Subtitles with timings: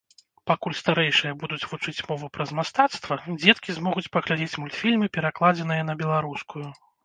[0.51, 6.69] Пакуль старэйшыя будуць вучыць мову праз мастацтва, дзеткі змогуць паглядзець мультфільмы, перакладзеныя на беларускую.